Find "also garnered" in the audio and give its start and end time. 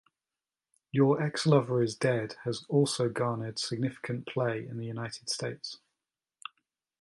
2.67-3.59